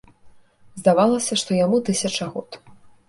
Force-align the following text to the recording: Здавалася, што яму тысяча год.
Здавалася, 0.81 1.33
што 1.41 1.59
яму 1.65 1.77
тысяча 1.91 2.25
год. 2.35 2.49